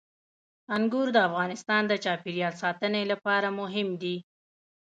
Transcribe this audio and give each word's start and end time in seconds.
انګور 0.75 1.07
د 1.13 1.17
افغانستان 1.29 1.81
د 1.87 1.93
چاپیریال 2.03 2.53
ساتنې 2.63 3.03
لپاره 3.11 3.47
مهم 3.59 3.87
دي. 4.01 4.15